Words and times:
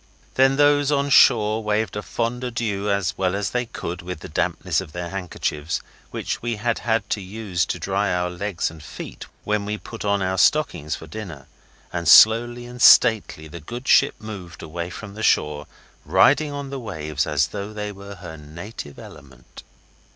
Then 0.33 0.55
those 0.55 0.91
on 0.91 1.11
shore 1.11 1.61
waved 1.63 1.95
a 1.95 2.01
fond 2.01 2.43
adieu 2.43 2.89
as 2.89 3.15
well 3.19 3.35
as 3.35 3.51
they 3.51 3.67
could 3.67 4.01
with 4.01 4.21
the 4.21 4.27
dampness 4.29 4.81
of 4.81 4.93
their 4.93 5.09
handkerchiefs, 5.09 5.79
which 6.09 6.41
we 6.41 6.55
had 6.55 6.79
had 6.79 7.07
to 7.11 7.21
use 7.21 7.67
to 7.67 7.77
dry 7.77 8.11
our 8.11 8.31
legs 8.31 8.71
and 8.71 8.81
feet 8.81 9.27
when 9.43 9.63
we 9.63 9.77
put 9.77 10.03
on 10.03 10.23
our 10.23 10.39
stockings 10.39 10.95
for 10.95 11.05
dinner, 11.05 11.45
and 11.93 12.07
slowly 12.07 12.65
and 12.65 12.81
stately 12.81 13.47
the 13.47 13.59
good 13.59 13.87
ship 13.87 14.15
moved 14.17 14.63
away 14.63 14.89
from 14.89 15.21
shore, 15.21 15.67
riding 16.03 16.51
on 16.51 16.71
the 16.71 16.79
waves 16.79 17.27
as 17.27 17.49
though 17.49 17.71
they 17.71 17.91
were 17.91 18.15
her 18.15 18.35
native 18.37 18.97
element. 18.97 19.61